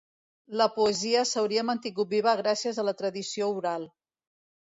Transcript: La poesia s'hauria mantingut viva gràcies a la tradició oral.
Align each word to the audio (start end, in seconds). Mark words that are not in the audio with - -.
La 0.61 0.65
poesia 0.77 1.21
s'hauria 1.31 1.65
mantingut 1.67 2.09
viva 2.15 2.33
gràcies 2.41 2.81
a 2.81 2.87
la 2.89 2.95
tradició 3.03 3.51
oral. 3.61 3.87